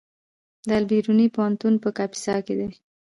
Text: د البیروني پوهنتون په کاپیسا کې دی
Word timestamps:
د 0.67 0.69
البیروني 0.79 1.27
پوهنتون 1.35 1.73
په 1.83 1.89
کاپیسا 1.97 2.35
کې 2.45 2.53
دی 2.59 2.69